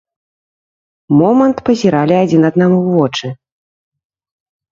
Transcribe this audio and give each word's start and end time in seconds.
Момант 1.19 1.57
пазіралі 1.67 2.15
адзін 2.23 2.41
аднаму 2.49 2.77
ў 2.79 2.89
вочы. 2.97 3.27